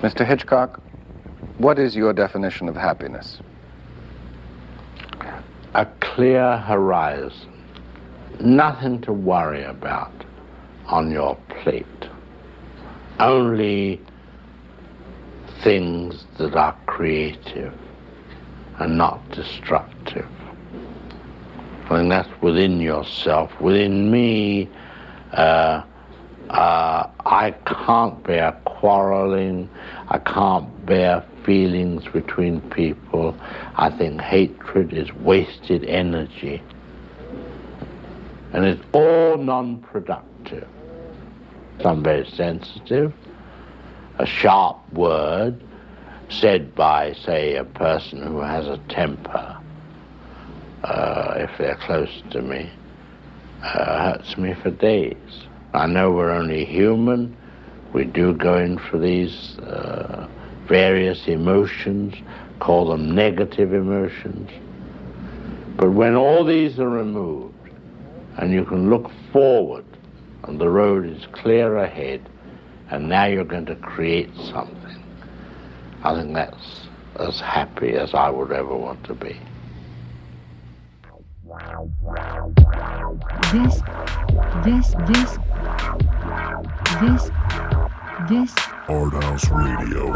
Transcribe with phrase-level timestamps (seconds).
[0.00, 0.24] Mr.
[0.24, 0.80] Hitchcock,
[1.58, 3.40] what is your definition of happiness?
[5.74, 7.52] A clear horizon.
[8.38, 10.12] Nothing to worry about
[10.86, 11.86] on your plate.
[13.18, 14.00] Only
[15.62, 17.74] things that are creative
[18.78, 20.28] and not destructive.
[21.90, 23.60] And that's within yourself.
[23.60, 24.68] Within me,
[25.32, 25.82] uh,
[26.50, 29.68] uh, I can't bear quarreling.
[30.08, 33.38] I can't bear feelings between people.
[33.76, 36.62] I think hatred is wasted energy.
[38.52, 40.66] And it's all non productive.
[41.82, 43.12] Some very sensitive.
[44.18, 45.62] A sharp word
[46.30, 49.56] said by, say, a person who has a temper,
[50.82, 52.70] uh, if they're close to me,
[53.62, 55.16] uh, hurts me for days.
[55.74, 57.36] I know we're only human.
[57.92, 60.28] We do go in for these uh,
[60.66, 62.14] various emotions,
[62.60, 64.50] call them negative emotions.
[65.76, 67.54] But when all these are removed
[68.36, 69.84] and you can look forward
[70.44, 72.28] and the road is clear ahead
[72.90, 75.02] and now you're going to create something,
[76.02, 79.38] I think that's as happy as I would ever want to be.
[83.52, 83.82] This,
[84.64, 85.38] this, this,
[87.00, 87.30] this,
[88.28, 88.54] this.
[88.88, 90.06] Art House Radio.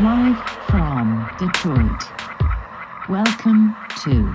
[0.00, 2.02] Live from Detroit.
[3.08, 4.34] Welcome to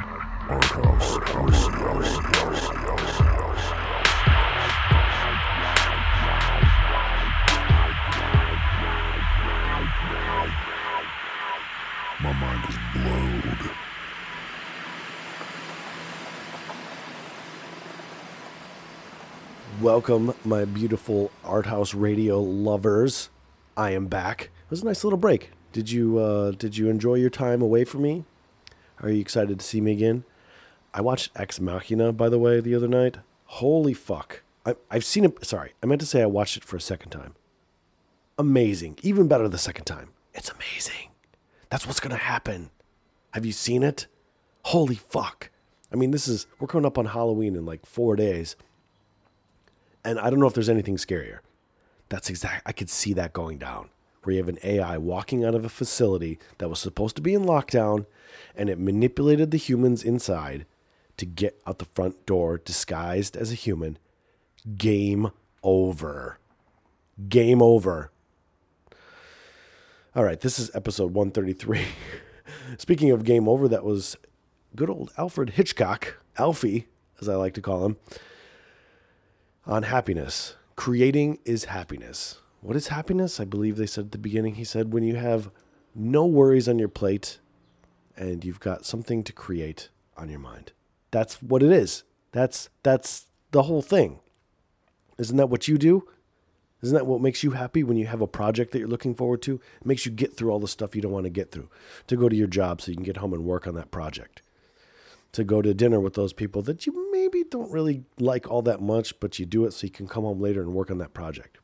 [0.50, 1.18] Art House.
[1.30, 2.83] House, house.
[19.94, 23.30] Welcome, my beautiful art house radio lovers.
[23.78, 24.46] I am back.
[24.46, 25.52] It was a nice little break.
[25.72, 28.26] Did you uh, did you enjoy your time away from me?
[29.02, 30.24] Are you excited to see me again?
[30.96, 33.18] I watched Ex Machina, by the way, the other night.
[33.46, 34.42] Holy fuck!
[34.66, 35.46] I, I've seen it.
[35.46, 37.36] Sorry, I meant to say I watched it for a second time.
[38.40, 40.10] Amazing, even better the second time.
[40.34, 41.12] It's amazing.
[41.70, 42.72] That's what's gonna happen.
[43.36, 44.08] Have you seen it?
[44.64, 45.52] Holy fuck!
[45.92, 48.56] I mean, this is we're coming up on Halloween in like four days.
[50.06, 51.40] And I don't know if there's anything scarier.
[52.10, 52.64] That's exact.
[52.66, 53.90] I could see that going down.
[54.24, 57.34] Where you have an AI walking out of a facility that was supposed to be
[57.34, 58.06] in lockdown,
[58.56, 60.66] and it manipulated the humans inside
[61.18, 63.98] to get out the front door disguised as a human.
[64.78, 65.32] Game
[65.62, 66.40] over.
[67.28, 68.12] Game over.
[70.16, 71.86] All right, this is episode 133.
[72.78, 74.16] Speaking of game over, that was
[74.76, 76.88] good old Alfred Hitchcock, Alfie,
[77.20, 77.98] as I like to call him
[79.66, 80.56] on happiness.
[80.76, 82.40] Creating is happiness.
[82.62, 83.40] What is happiness?
[83.40, 84.56] I believe they said at the beginning.
[84.56, 85.52] He said, when you have
[85.96, 87.40] no worries on your plate
[88.16, 90.72] and you've got something to create on your mind.
[91.12, 92.04] That's what it is.
[92.32, 94.20] That's that's the whole thing.
[95.18, 96.08] Isn't that what you do?
[96.82, 99.42] Isn't that what makes you happy when you have a project that you're looking forward
[99.44, 99.56] to?
[99.56, 101.70] It makes you get through all the stuff you don't want to get through.
[102.08, 104.42] To go to your job so you can get home and work on that project
[105.34, 108.82] to go to dinner with those people that you maybe don't really like all that
[108.82, 111.14] much, but you do it so you can come home later and work on that
[111.14, 111.58] project.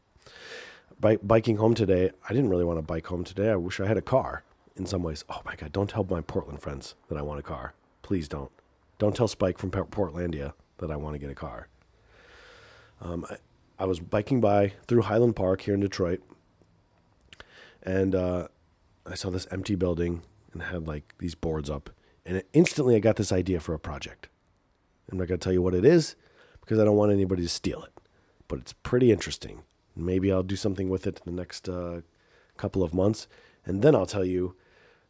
[0.99, 3.49] By biking home today, I didn't really want to bike home today.
[3.51, 4.43] I wish I had a car
[4.75, 5.23] in some ways.
[5.29, 7.73] Oh my God, don't tell my Portland friends that I want a car.
[8.01, 8.51] Please don't.
[8.97, 11.67] Don't tell Spike from Portlandia that I want to get a car.
[13.01, 13.37] Um, I,
[13.83, 16.21] I was biking by through Highland Park here in Detroit,
[17.83, 18.47] and uh,
[19.05, 21.91] I saw this empty building and had like these boards up
[22.29, 24.29] and instantly I got this idea for a project.
[25.11, 26.15] I'm not going to tell you what it is
[26.61, 27.91] because I don't want anybody to steal it,
[28.47, 29.63] but it's pretty interesting.
[29.95, 32.01] Maybe I'll do something with it in the next uh,
[32.55, 33.27] couple of months.
[33.65, 34.55] And then I'll tell you,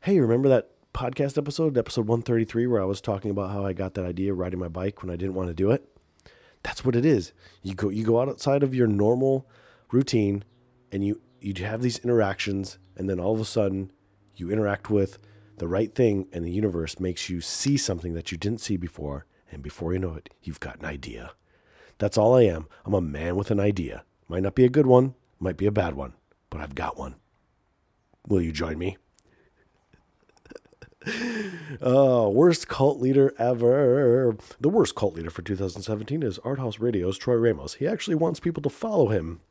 [0.03, 3.95] hey, remember that podcast episode, episode 133, where I was talking about how I got
[3.95, 5.85] that idea riding my bike when I didn't want to do it?
[6.63, 7.33] That's what it is.
[7.61, 9.45] You go, you go outside of your normal
[9.91, 10.45] routine
[10.89, 13.91] and you, you have these interactions, and then all of a sudden
[14.37, 15.19] you interact with
[15.59, 19.25] the right thing and the universe makes you see something that you didn't see before,
[19.51, 21.33] and before you know it, you've got an idea.
[21.97, 22.67] That's all I am.
[22.85, 24.03] I'm a man with an idea.
[24.27, 26.13] Might not be a good one, might be a bad one,
[26.49, 27.15] but I've got one.
[28.27, 28.97] Will you join me?
[31.81, 34.37] oh, worst cult leader ever.
[34.59, 37.75] The worst cult leader for 2017 is Art House Radio's Troy Ramos.
[37.75, 39.41] He actually wants people to follow him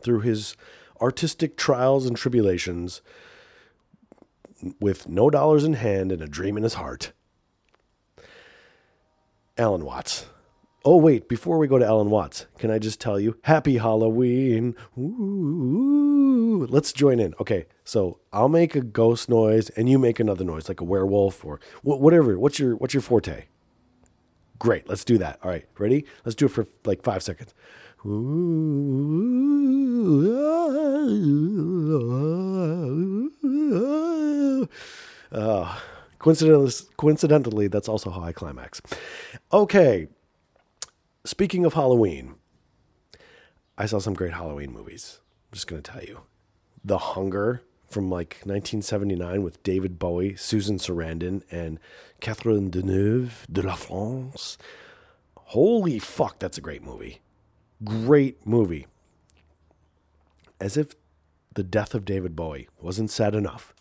[0.00, 0.56] through his
[1.00, 3.00] artistic trials and tribulations
[4.80, 7.12] with no dollars in hand and a dream in his heart.
[9.58, 10.26] Alan Watts.
[10.84, 14.76] Oh, wait, before we go to Alan Watts, can I just tell you, Happy Halloween.
[14.96, 16.66] Ooh.
[16.70, 17.34] Let's join in.
[17.40, 21.44] Okay, so I'll make a ghost noise and you make another noise, like a werewolf
[21.44, 22.38] or wh- whatever.
[22.38, 23.46] What's your what's your forte?
[24.58, 25.38] Great, let's do that.
[25.42, 26.04] All right, ready?
[26.24, 27.52] Let's do it for like five seconds.
[35.32, 35.78] Uh,
[36.20, 38.80] coincidentally, coincidentally, that's also how I climax.
[39.52, 40.06] Okay,
[41.24, 42.36] speaking of Halloween,
[43.76, 45.18] I saw some great Halloween movies.
[45.50, 46.20] I'm just going to tell you.
[46.84, 51.80] The Hunger from like 1979 with David Bowie, Susan Sarandon, and
[52.20, 54.58] Catherine Deneuve de la France.
[55.36, 57.20] Holy fuck, that's a great movie.
[57.84, 58.86] Great movie.
[60.60, 60.94] As if
[61.54, 63.74] the death of David Bowie wasn't sad enough.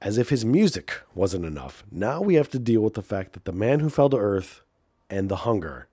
[0.00, 1.84] As if his music wasn't enough.
[1.90, 4.62] Now we have to deal with the fact that the man who fell to earth
[5.10, 5.88] and the hunger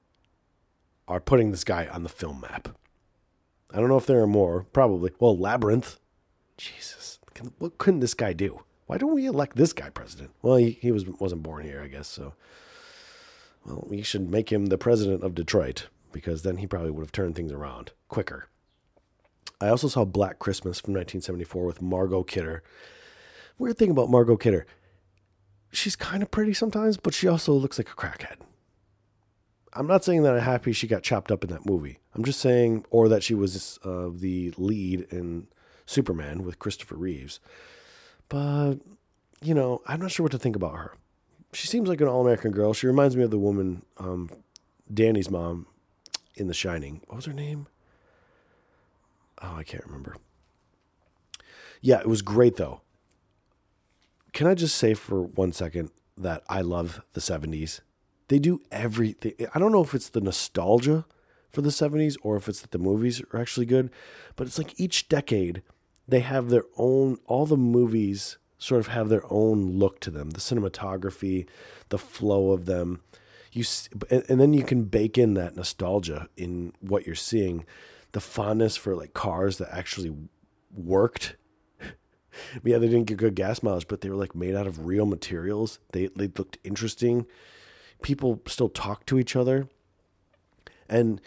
[1.07, 2.69] are putting this guy on the film map.
[3.71, 4.65] I don't know if there are more.
[4.71, 5.11] Probably.
[5.19, 5.99] Well, Labyrinth.
[6.57, 7.19] Jesus,
[7.57, 8.63] what couldn't this guy do?
[8.85, 10.31] Why don't we elect this guy president?
[10.41, 12.07] Well, he, he was wasn't born here, I guess.
[12.07, 12.33] So,
[13.65, 17.11] well, we should make him the president of Detroit because then he probably would have
[17.11, 18.47] turned things around quicker.
[19.59, 22.63] I also saw Black Christmas from 1974 with Margot Kidder.
[23.57, 24.65] Weird thing about Margot Kidder,
[25.71, 28.37] she's kind of pretty sometimes, but she also looks like a crackhead.
[29.73, 31.99] I'm not saying that I'm happy she got chopped up in that movie.
[32.13, 35.47] I'm just saying, or that she was uh, the lead in
[35.85, 37.39] Superman with Christopher Reeves.
[38.29, 38.75] But,
[39.41, 40.95] you know, I'm not sure what to think about her.
[41.53, 42.73] She seems like an all American girl.
[42.73, 44.29] She reminds me of the woman, um,
[44.91, 45.67] Danny's mom
[46.35, 47.01] in The Shining.
[47.07, 47.67] What was her name?
[49.41, 50.17] Oh, I can't remember.
[51.81, 52.81] Yeah, it was great though.
[54.31, 57.81] Can I just say for one second that I love the 70s?
[58.29, 59.33] They do everything.
[59.53, 61.05] I don't know if it's the nostalgia
[61.51, 63.91] for the 70s or if it's that the movies are actually good,
[64.35, 65.61] but it's like each decade
[66.07, 70.31] they have their own, all the movies sort of have their own look to them
[70.31, 71.45] the cinematography,
[71.89, 73.01] the flow of them.
[73.53, 73.63] You,
[74.09, 77.65] and then you can bake in that nostalgia in what you're seeing,
[78.11, 80.13] the fondness for like cars that actually
[80.75, 81.35] worked
[82.63, 85.05] yeah, they didn't get good gas mileage, but they were like made out of real
[85.05, 85.79] materials.
[85.91, 87.25] They they looked interesting.
[88.01, 89.67] People still talked to each other,
[90.89, 91.21] and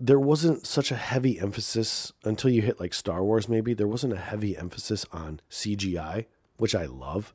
[0.00, 3.48] there wasn't such a heavy emphasis until you hit like Star Wars.
[3.48, 6.26] Maybe there wasn't a heavy emphasis on CGI,
[6.56, 7.34] which I love.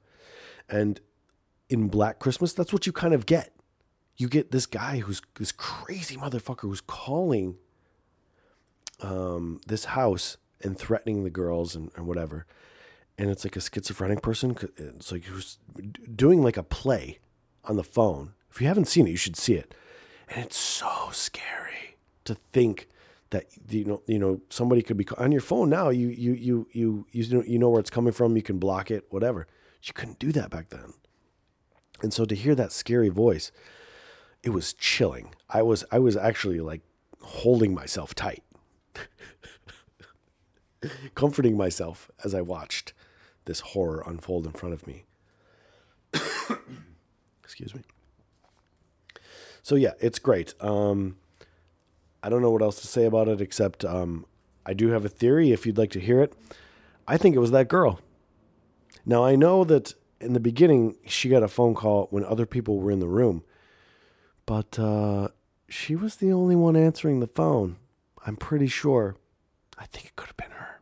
[0.69, 1.01] And
[1.69, 3.53] in Black Christmas, that's what you kind of get.
[4.17, 7.57] You get this guy who's this crazy motherfucker who's calling
[9.01, 12.45] um, this house and threatening the girls and, and whatever
[13.17, 14.57] and it's like a schizophrenic person.
[14.77, 15.57] It's like who's
[16.15, 17.19] doing like a play
[17.65, 18.33] on the phone.
[18.51, 19.73] If you haven't seen it, you should see it.
[20.29, 22.87] And it's so scary to think
[23.29, 25.89] that you know you know somebody could be on your phone now.
[25.89, 28.35] You you you you you know you know where it's coming from.
[28.35, 29.47] You can block it, whatever.
[29.83, 30.93] You couldn't do that back then.
[32.01, 33.51] And so to hear that scary voice,
[34.43, 35.33] it was chilling.
[35.49, 36.81] I was I was actually like
[37.21, 38.43] holding myself tight
[41.15, 42.93] comforting myself as I watched
[43.45, 45.05] this horror unfold in front of me.
[47.43, 47.81] Excuse me.
[49.61, 50.53] So yeah, it's great.
[50.61, 51.17] Um,
[52.21, 54.25] I don't know what else to say about it except um,
[54.65, 55.51] I do have a theory.
[55.51, 56.33] If you'd like to hear it,
[57.07, 57.99] I think it was that girl.
[59.05, 62.79] Now I know that in the beginning she got a phone call when other people
[62.79, 63.43] were in the room,
[64.45, 65.29] but uh,
[65.69, 67.77] she was the only one answering the phone.
[68.25, 69.15] I'm pretty sure.
[69.77, 70.81] I think it could have been her.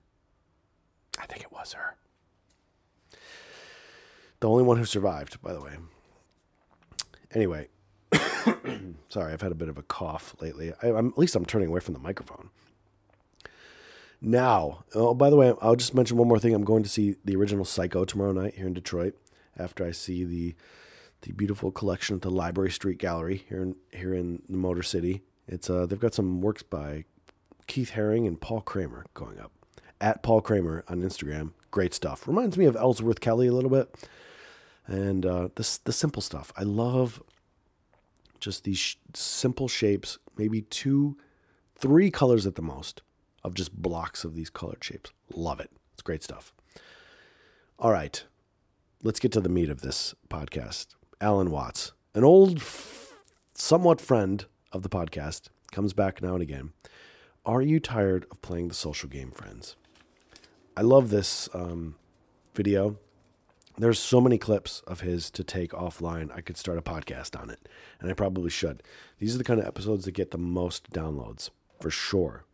[1.19, 1.95] I think it was her.
[4.39, 5.77] The only one who survived, by the way.
[7.33, 7.67] Anyway,
[9.09, 10.73] sorry, I've had a bit of a cough lately.
[10.81, 12.49] I, at least I'm turning away from the microphone.
[14.19, 16.53] Now, oh, by the way, I'll just mention one more thing.
[16.53, 19.15] I'm going to see the original Psycho tomorrow night here in Detroit.
[19.57, 20.55] After I see the
[21.21, 25.21] the beautiful collection at the Library Street Gallery here in here in the Motor City.
[25.47, 27.05] It's uh, they've got some works by
[27.67, 29.51] Keith Haring and Paul Kramer going up
[29.99, 31.51] at Paul Kramer on Instagram.
[31.69, 32.27] Great stuff.
[32.27, 34.09] Reminds me of Ellsworth Kelly a little bit,
[34.87, 36.51] and uh, this the simple stuff.
[36.57, 37.21] I love
[38.39, 41.17] just these sh- simple shapes, maybe two,
[41.75, 43.03] three colors at the most,
[43.43, 45.11] of just blocks of these colored shapes.
[45.33, 45.69] Love it.
[45.93, 46.51] It's great stuff.
[47.77, 48.23] All right,
[49.03, 50.95] let's get to the meat of this podcast.
[51.21, 53.13] Alan Watts, an old, f-
[53.53, 56.73] somewhat friend of the podcast, comes back now and again.
[57.45, 59.75] Are you tired of playing the social game, friends?
[60.75, 61.93] I love this um,
[62.55, 62.97] video.
[63.77, 66.35] There's so many clips of his to take offline.
[66.35, 68.81] I could start a podcast on it, and I probably should.
[69.19, 72.45] These are the kind of episodes that get the most downloads, for sure.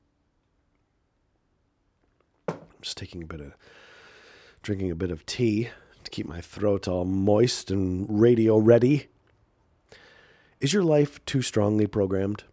[2.49, 3.53] I'm just taking a bit of,
[4.61, 5.69] drinking a bit of tea
[6.07, 9.07] to keep my throat all moist and radio ready.
[10.61, 12.45] Is your life too strongly programmed?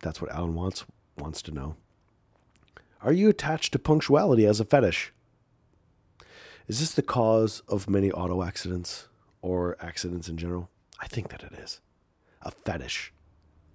[0.00, 0.84] That's what Alan wants
[1.18, 1.74] wants to know.
[3.02, 5.12] Are you attached to punctuality as a fetish?
[6.68, 9.08] Is this the cause of many auto accidents
[9.42, 10.70] or accidents in general?
[11.00, 11.80] I think that it is.
[12.42, 13.12] A fetish.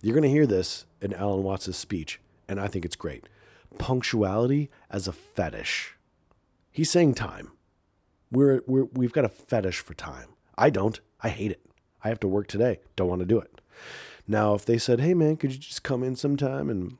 [0.01, 3.27] You're going to hear this in Alan Watts' speech, and I think it's great.
[3.77, 5.95] Punctuality as a fetish.
[6.71, 7.51] He's saying time.
[8.31, 10.29] We're, we're, we've got a fetish for time.
[10.57, 10.99] I don't.
[11.21, 11.65] I hate it.
[12.03, 12.79] I have to work today.
[12.95, 13.61] Don't want to do it.
[14.27, 16.97] Now, if they said, hey, man, could you just come in sometime and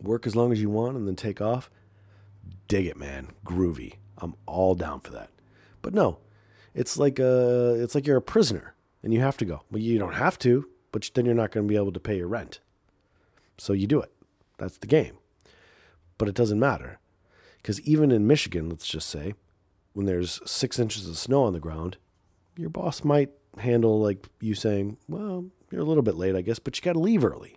[0.00, 1.70] work as long as you want and then take off?
[2.68, 3.28] Dig it, man.
[3.44, 3.94] Groovy.
[4.18, 5.30] I'm all down for that.
[5.82, 6.18] But no,
[6.74, 9.62] it's like a, it's like you're a prisoner and you have to go.
[9.70, 12.18] Well, you don't have to, but then you're not going to be able to pay
[12.18, 12.60] your rent.
[13.58, 14.12] So you do it.
[14.58, 15.18] That's the game.
[16.18, 17.00] But it doesn't matter
[17.56, 19.34] because even in Michigan, let's just say,
[19.92, 21.96] when there's six inches of snow on the ground,
[22.56, 26.58] your boss might handle like you saying, well, you're a little bit late, I guess,
[26.58, 27.56] but you got to leave early.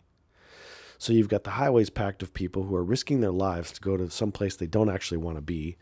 [0.98, 3.98] So you've got the highways packed of people who are risking their lives to go
[3.98, 5.78] to some place they don't actually want to be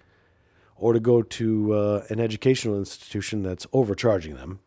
[0.75, 4.59] or to go to uh, an educational institution that's overcharging them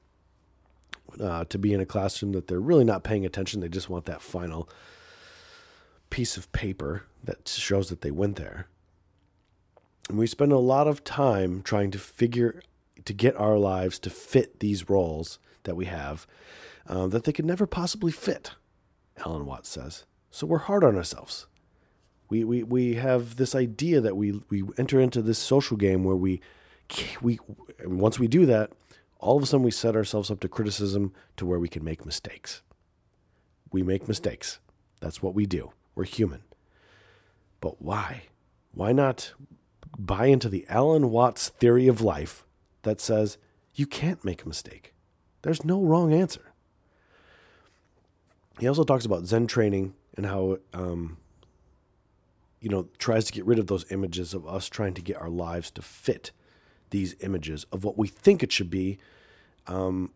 [1.20, 3.60] uh, to be in a classroom that they're really not paying attention.
[3.60, 4.68] They just want that final
[6.10, 8.68] piece of paper that shows that they went there.
[10.08, 12.62] And we spend a lot of time trying to figure
[13.04, 16.26] to get our lives to fit these roles that we have
[16.88, 18.52] uh, that they could never possibly fit,
[19.24, 20.04] Alan Watts says.
[20.30, 21.46] So we're hard on ourselves.
[22.28, 26.16] We, we, we have this idea that we, we enter into this social game where
[26.16, 26.40] we,
[27.20, 27.38] we
[27.84, 28.70] once we do that,
[29.18, 32.04] all of a sudden we set ourselves up to criticism to where we can make
[32.04, 32.62] mistakes.
[33.72, 34.58] We make mistakes.
[35.00, 35.72] That's what we do.
[35.94, 36.42] We're human.
[37.60, 38.24] But why?
[38.72, 39.32] Why not
[39.98, 42.44] buy into the Alan Watts theory of life
[42.82, 43.38] that says
[43.74, 44.94] you can't make a mistake?
[45.42, 46.52] There's no wrong answer.
[48.58, 51.18] He also talks about Zen training and how um,
[52.66, 55.28] you know, tries to get rid of those images of us trying to get our
[55.28, 56.32] lives to fit
[56.90, 58.98] these images of what we think it should be,
[59.68, 60.12] um,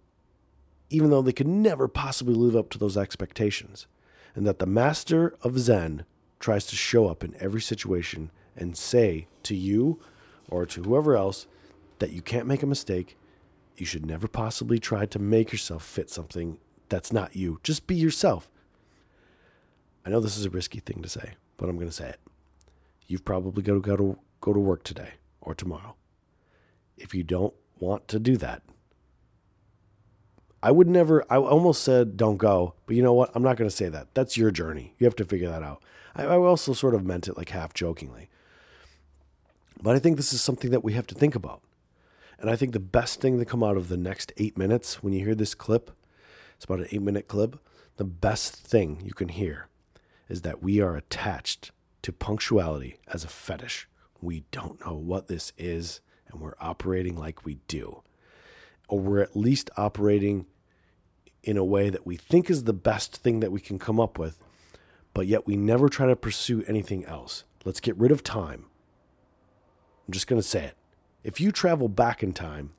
[0.89, 3.87] even though they could never possibly live up to those expectations.
[4.35, 6.05] And that the master of Zen
[6.41, 10.01] tries to show up in every situation and say to you
[10.49, 11.47] or to whoever else
[11.99, 13.17] that you can't make a mistake.
[13.77, 17.61] You should never possibly try to make yourself fit something that's not you.
[17.63, 18.51] Just be yourself.
[20.05, 22.21] I know this is a risky thing to say, but I'm going to say it.
[23.07, 25.97] You've probably got to go to go to work today or tomorrow.
[26.97, 28.63] If you don't want to do that,
[30.63, 31.25] I would never.
[31.31, 33.31] I almost said don't go, but you know what?
[33.35, 34.15] I'm not going to say that.
[34.15, 34.95] That's your journey.
[34.99, 35.83] You have to figure that out.
[36.15, 38.29] I, I also sort of meant it like half jokingly,
[39.83, 41.63] but I think this is something that we have to think about.
[42.39, 45.13] And I think the best thing to come out of the next eight minutes when
[45.13, 45.91] you hear this clip,
[46.57, 47.59] it's about an eight minute clip.
[47.97, 49.69] The best thing you can hear
[50.29, 51.71] is that we are attached
[52.03, 53.89] to punctuality as a fetish.
[54.23, 58.03] We don't know what this is, and we're operating like we do.
[58.89, 60.47] Or we're at least operating
[61.43, 64.19] in a way that we think is the best thing that we can come up
[64.19, 64.39] with,
[65.15, 67.45] but yet we never try to pursue anything else.
[67.65, 68.67] Let's get rid of time.
[70.07, 70.77] I'm just going to say it.
[71.23, 72.73] If you travel back in time,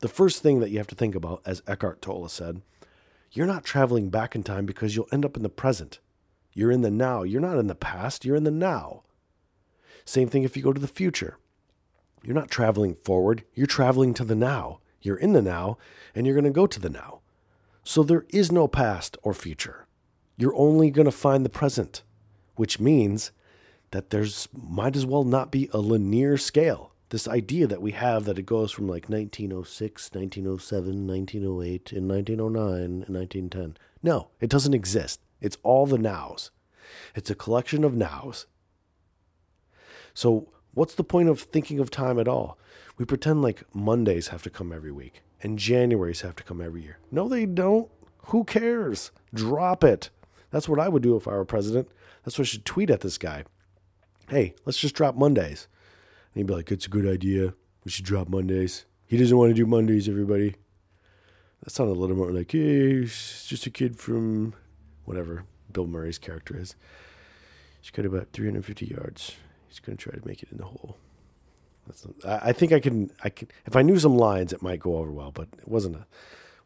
[0.00, 2.62] the first thing that you have to think about, as Eckhart Tolle said,
[3.32, 5.98] you're not traveling back in time because you'll end up in the present.
[6.52, 7.22] You're in the now.
[7.22, 9.02] You're not in the past, you're in the now.
[10.04, 11.38] Same thing if you go to the future.
[12.22, 14.80] You're not traveling forward, you're traveling to the now.
[15.00, 15.78] You're in the now,
[16.14, 17.20] and you're going to go to the now.
[17.84, 19.86] So there is no past or future.
[20.36, 22.02] You're only going to find the present,
[22.56, 23.30] which means
[23.90, 26.92] that there's might as well not be a linear scale.
[27.10, 32.82] This idea that we have that it goes from like 1906, 1907, 1908, and 1909,
[32.82, 33.76] and 1910.
[34.02, 35.20] No, it doesn't exist.
[35.40, 36.50] It's all the nows.
[37.14, 38.46] It's a collection of nows.
[40.12, 42.58] So, what's the point of thinking of time at all?
[42.98, 46.82] We pretend like Mondays have to come every week and Januaries have to come every
[46.82, 46.98] year.
[47.10, 47.88] No, they don't.
[48.26, 49.10] Who cares?
[49.32, 50.10] Drop it.
[50.50, 51.88] That's what I would do if I were president.
[52.24, 53.44] That's what I should tweet at this guy.
[54.28, 55.68] Hey, let's just drop Mondays.
[56.34, 57.54] And he'd be like, it's a good idea.
[57.84, 58.84] We should drop Mondays.
[59.06, 60.54] He doesn't want to do Mondays, everybody.
[61.62, 64.52] That sounded a little more like, hey, he's just a kid from
[65.06, 66.76] whatever Bill Murray's character is.
[67.80, 69.36] He's got about 350 yards.
[69.66, 70.98] He's going to try to make it in the hole.
[71.86, 73.10] That's, I, I think I can.
[73.24, 73.48] I can.
[73.64, 76.06] If I knew some lines, it might go over well, but it wasn't a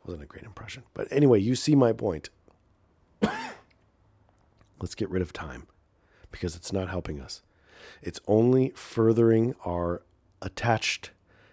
[0.04, 0.82] wasn't a great impression.
[0.94, 2.28] But anyway, you see my point.
[4.80, 5.68] Let's get rid of time
[6.32, 7.40] because it's not helping us.
[8.02, 10.02] It's only furthering our
[10.40, 11.10] attached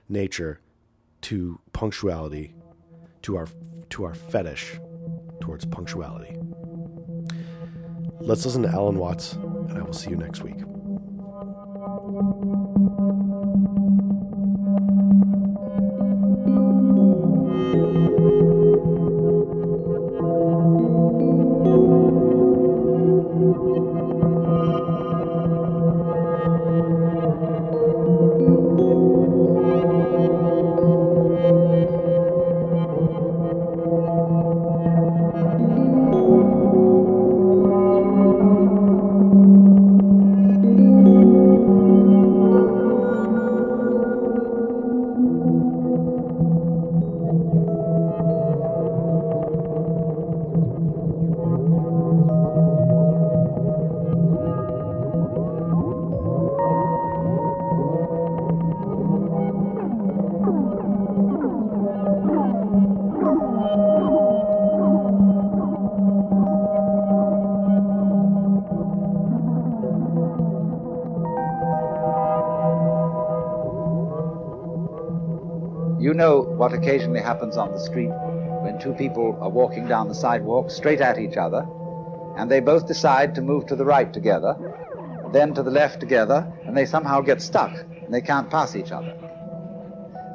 [0.08, 0.60] nature
[1.22, 2.56] to punctuality,
[3.24, 3.48] to our
[3.90, 4.80] to our fetish
[5.40, 6.38] towards punctuality.
[8.22, 10.58] Let's listen to Alan Watts, and I will see you next week.
[76.70, 78.12] What occasionally happens on the street
[78.62, 81.66] when two people are walking down the sidewalk straight at each other,
[82.38, 84.56] and they both decide to move to the right together,
[85.34, 88.92] then to the left together, and they somehow get stuck and they can't pass each
[88.92, 89.16] other.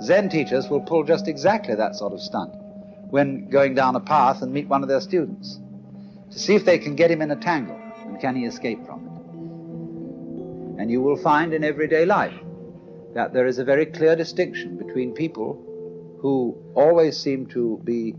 [0.03, 2.53] Zen teachers will pull just exactly that sort of stunt
[3.11, 5.61] when going down a path and meet one of their students
[6.33, 9.07] to see if they can get him in a tangle and can he escape from
[9.07, 10.81] it.
[10.81, 12.35] And you will find in everyday life
[13.15, 15.71] that there is a very clear distinction between people
[16.25, 18.15] who always seem to be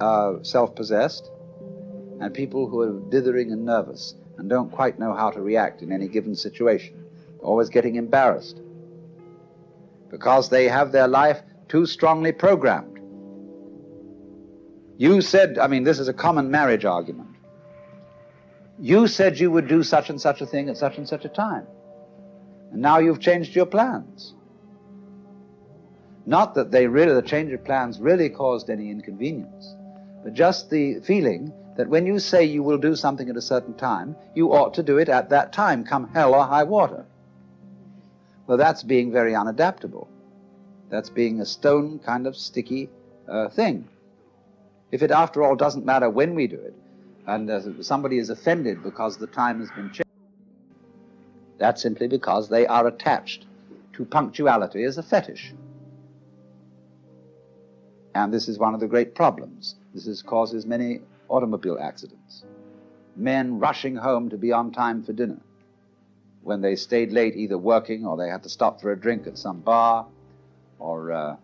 [0.00, 1.30] uh, self possessed
[2.20, 5.92] and people who are dithering and nervous and don't quite know how to react in
[5.92, 7.04] any given situation,
[7.38, 8.60] always getting embarrassed
[10.10, 12.98] because they have their life too strongly programmed.
[14.96, 17.36] You said, I mean, this is a common marriage argument.
[18.80, 21.28] You said you would do such and such a thing at such and such a
[21.28, 21.68] time.
[22.72, 24.34] And now you've changed your plans.
[26.26, 29.74] Not that they really, the change of plans really caused any inconvenience,
[30.22, 33.74] but just the feeling that when you say you will do something at a certain
[33.74, 37.04] time, you ought to do it at that time, come hell or high water.
[38.46, 40.06] Well, that's being very unadaptable.
[40.88, 42.90] That's being a stone kind of sticky
[43.28, 43.88] uh, thing.
[44.92, 46.74] If it, after all, doesn't matter when we do it,
[47.26, 50.04] and uh, somebody is offended because the time has been changed,
[51.58, 53.46] that's simply because they are attached
[53.94, 55.52] to punctuality as a fetish.
[58.14, 59.74] And this is one of the great problems.
[59.92, 62.44] This is, causes many automobile accidents.
[63.16, 65.40] Men rushing home to be on time for dinner
[66.42, 69.38] when they stayed late, either working or they had to stop for a drink at
[69.38, 70.06] some bar,
[70.78, 71.36] or uh,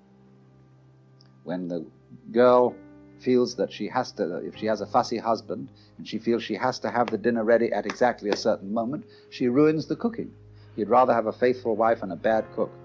[1.45, 1.85] when the
[2.31, 2.77] girl
[3.21, 6.55] feels that she has to, if she has a fussy husband and she feels she
[6.55, 10.31] has to have the dinner ready at exactly a certain moment, she ruins the cooking.
[10.77, 12.80] You'd rather have a faithful wife and a bad cook.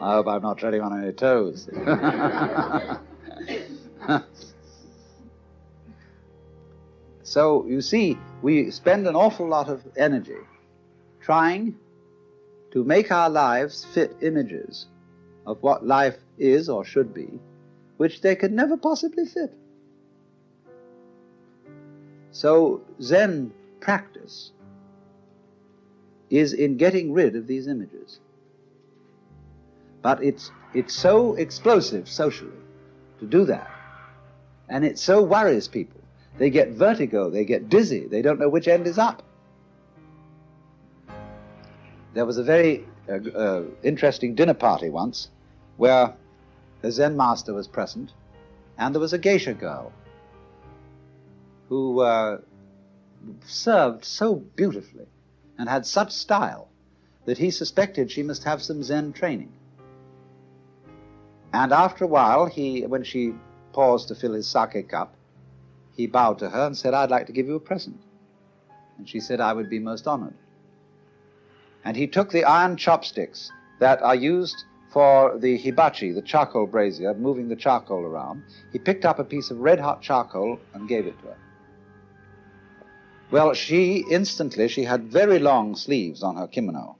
[0.00, 1.68] hope I'm not treading on any toes.
[7.22, 10.38] so, you see, we spend an awful lot of energy
[11.20, 11.76] trying
[12.70, 14.86] to make our lives fit images
[15.46, 17.28] of what life is or should be,
[17.96, 19.52] which they could never possibly fit.
[22.30, 24.52] So, Zen practice
[26.30, 28.20] is in getting rid of these images.
[30.00, 32.52] But it's, it's so explosive socially
[33.18, 33.70] to do that.
[34.68, 36.00] And it so worries people.
[36.38, 39.22] They get vertigo, they get dizzy, they don't know which end is up.
[42.14, 45.28] There was a very uh, uh, interesting dinner party once
[45.76, 46.14] where
[46.82, 48.12] a Zen master was present,
[48.78, 49.92] and there was a geisha girl
[51.68, 52.38] who uh,
[53.44, 55.06] served so beautifully
[55.60, 56.68] and had such style
[57.26, 59.52] that he suspected she must have some Zen training.
[61.52, 63.34] And after a while, he, when she
[63.74, 65.14] paused to fill his sake cup,
[65.94, 68.00] he bowed to her and said, I'd like to give you a present.
[68.96, 70.34] And she said, I would be most honored.
[71.84, 77.12] And he took the iron chopsticks that are used for the hibachi, the charcoal brazier,
[77.12, 78.44] moving the charcoal around.
[78.72, 81.36] He picked up a piece of red hot charcoal and gave it to her.
[83.30, 86.96] Well, she instantly, she had very long sleeves on her kimono.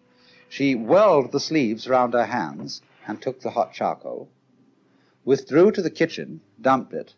[0.49, 4.29] She whirled the sleeves round her hands and took the hot charcoal,
[5.25, 7.15] withdrew to the kitchen, dumped it,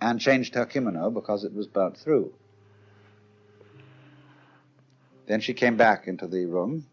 [0.00, 2.32] and changed her kimono because it was burnt through.
[5.26, 6.86] Then she came back into the room,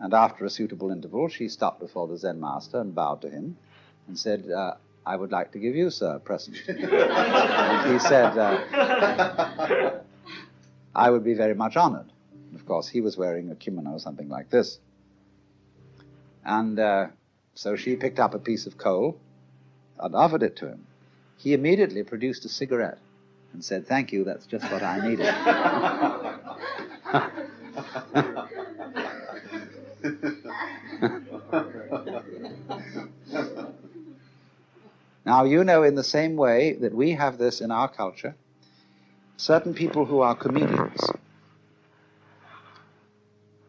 [0.00, 3.56] and after a suitable interval, she stopped before the Zen master and bowed to him
[4.08, 4.74] and said, uh,
[5.06, 6.56] I would like to give you, sir, a present.
[6.66, 9.98] and he said, uh,
[10.94, 12.12] I would be very much honored.
[12.54, 14.78] Of course, he was wearing a kimono, or something like this.
[16.44, 17.06] And uh,
[17.54, 19.18] so she picked up a piece of coal
[19.98, 20.86] and offered it to him.
[21.38, 22.98] He immediately produced a cigarette
[23.52, 25.26] and said, Thank you, that's just what I needed.
[35.24, 38.34] now, you know, in the same way that we have this in our culture,
[39.36, 41.00] certain people who are comedians,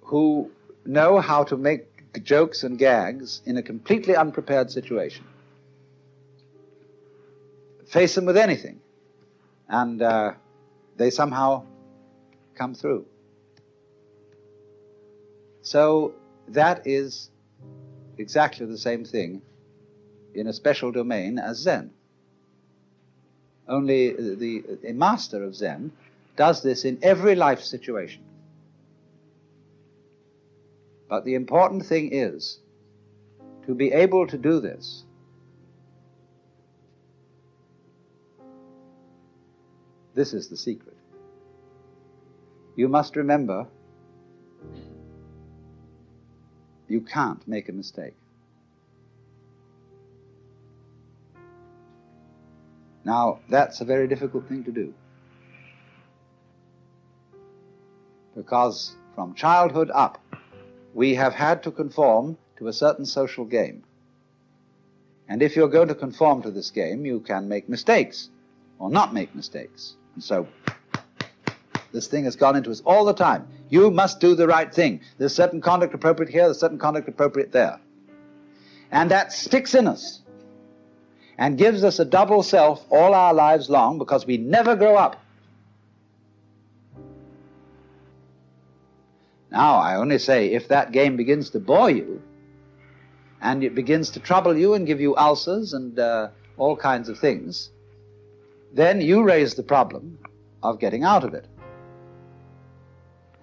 [0.02, 0.52] who
[0.86, 1.88] know how to make
[2.24, 5.26] jokes and gags in a completely unprepared situation,
[7.88, 8.80] face them with anything,
[9.68, 10.34] and uh,
[10.98, 11.64] they somehow
[12.56, 13.06] come through.
[15.62, 16.14] So
[16.50, 17.32] that is
[18.18, 19.42] exactly the same thing
[20.36, 21.92] in a special domain as Zen.
[23.68, 25.92] Only the, a master of Zen
[26.36, 28.24] does this in every life situation.
[31.10, 32.60] But the important thing is
[33.66, 35.04] to be able to do this
[40.16, 40.96] This is the secret.
[42.76, 43.68] You must remember
[46.88, 48.14] you can't make a mistake.
[53.06, 54.94] Now, that's a very difficult thing to do.
[58.36, 60.20] Because from childhood up,
[60.94, 63.84] we have had to conform to a certain social game.
[65.28, 68.30] And if you're going to conform to this game, you can make mistakes
[68.80, 69.96] or not make mistakes.
[70.16, 70.48] And so,
[71.92, 73.48] this thing has gone into us all the time.
[73.70, 75.02] You must do the right thing.
[75.18, 77.80] There's certain conduct appropriate here, there's certain conduct appropriate there.
[78.92, 80.23] And that sticks in us
[81.38, 85.20] and gives us a double self all our lives long because we never grow up.
[89.52, 92.22] Now, I only say if that game begins to bore you
[93.42, 97.20] and it begins to trouble you and give you ulcers and uh, all kinds of
[97.20, 97.70] things,
[98.74, 100.18] then you raise the problem
[100.64, 101.46] of getting out of it.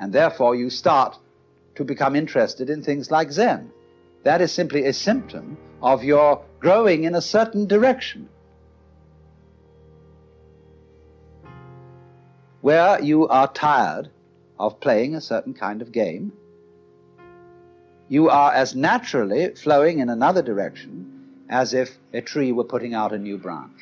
[0.01, 1.17] And therefore, you start
[1.77, 3.71] to become interested in things like Zen.
[4.25, 8.29] That is simply a symptom of your growing in a certain direction.
[12.61, 14.11] Where you are tired
[14.59, 16.33] of playing a certain kind of game,
[18.09, 23.13] you are as naturally flowing in another direction as if a tree were putting out
[23.13, 23.81] a new branch.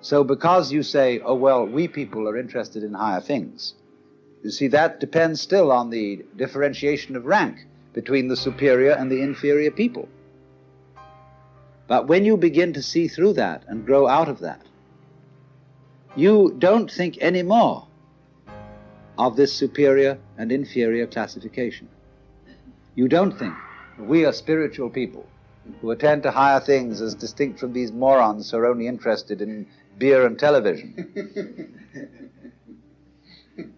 [0.00, 3.74] So, because you say, oh, well, we people are interested in higher things,
[4.42, 9.22] you see, that depends still on the differentiation of rank between the superior and the
[9.22, 10.08] inferior people.
[11.86, 14.62] But when you begin to see through that and grow out of that,
[16.16, 17.86] you don't think anymore
[19.18, 21.88] of this superior and inferior classification.
[22.94, 23.54] You don't think
[23.98, 25.26] we are spiritual people
[25.80, 29.66] who attend to higher things as distinct from these morons who are only interested in
[29.98, 31.80] beer and television.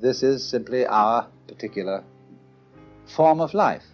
[0.00, 2.04] this is simply our particular
[3.06, 3.84] form of life.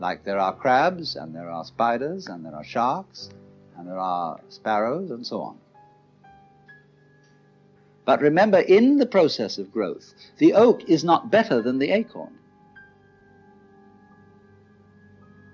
[0.00, 3.28] Like there are crabs, and there are spiders, and there are sharks,
[3.76, 5.58] and there are sparrows, and so on.
[8.06, 12.32] But remember, in the process of growth, the oak is not better than the acorn.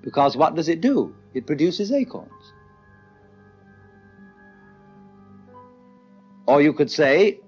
[0.00, 1.14] Because what does it do?
[1.35, 2.30] It produces acorns.
[6.46, 7.40] Or you could say,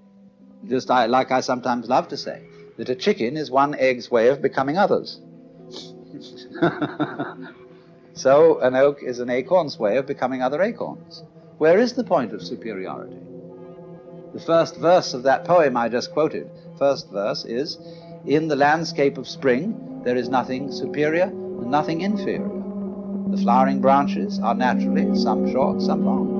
[0.67, 2.43] just like I sometimes love to say,
[2.77, 5.21] that a chicken is one egg's way of becoming others.
[8.15, 11.23] so an oak is an acorn's way of becoming other acorns.
[11.59, 13.19] Where is the point of superiority?
[14.33, 17.79] The first verse of that poem I just quoted, first verse is,
[18.27, 22.49] In the landscape of spring there is nothing superior and nothing inferior.
[23.31, 26.38] The flowering branches are naturally some short, some long.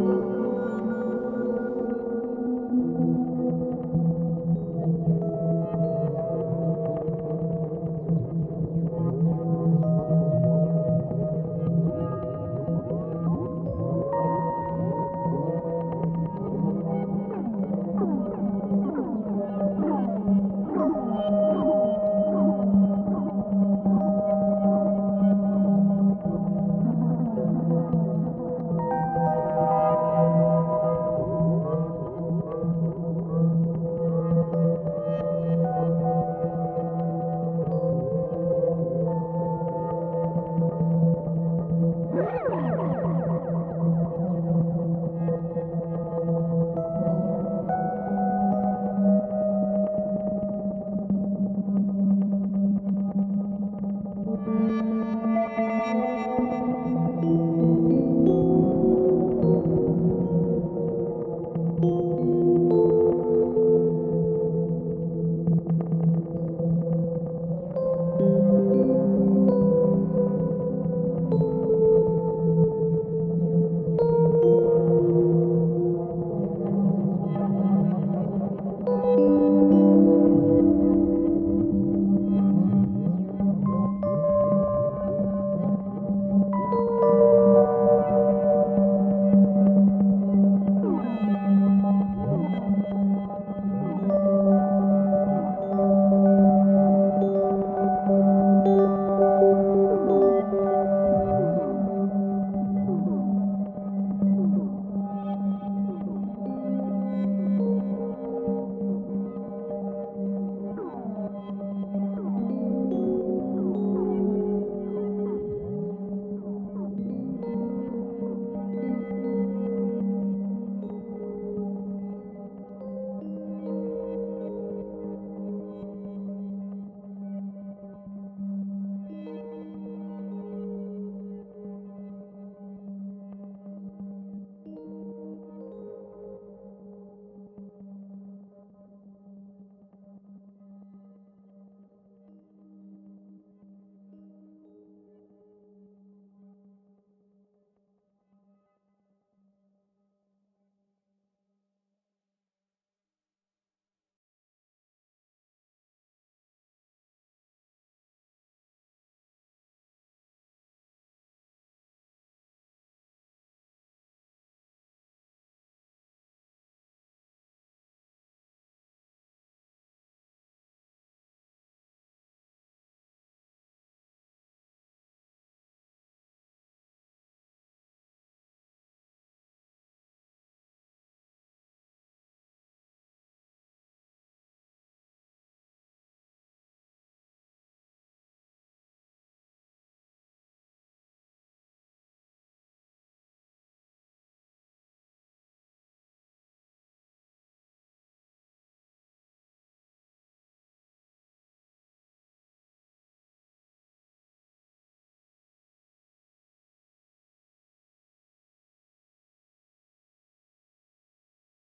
[54.47, 54.89] Música